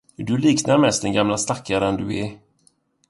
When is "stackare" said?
1.37-1.91